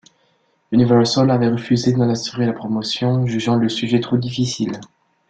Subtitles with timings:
[0.71, 4.79] Universal avait refusé d'en assurer la promotion, jugeant le sujet trop difficile.